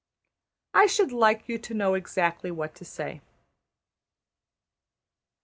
[0.73, 3.21] I should like you to know exactly what to say.